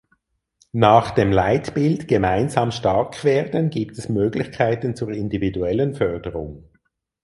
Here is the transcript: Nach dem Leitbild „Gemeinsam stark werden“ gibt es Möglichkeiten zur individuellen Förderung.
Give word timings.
Nach 0.73 1.11
dem 1.11 1.31
Leitbild 1.31 2.07
„Gemeinsam 2.07 2.71
stark 2.71 3.23
werden“ 3.23 3.69
gibt 3.69 3.99
es 3.99 4.09
Möglichkeiten 4.09 4.95
zur 4.95 5.11
individuellen 5.11 5.93
Förderung. 5.93 6.63